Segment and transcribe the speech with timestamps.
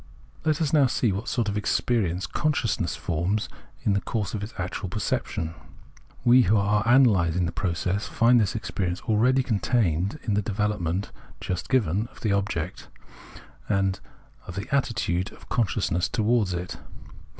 [0.43, 3.47] Let us now see what sort of experience consciousness forms
[3.83, 5.53] in the course of its actual perception.
[6.25, 11.69] We, who are analysing the process, find this experience already contained in the development (just
[11.69, 12.87] given) of the object
[13.69, 13.99] and
[14.47, 16.77] of the attitude of consciousness towards it.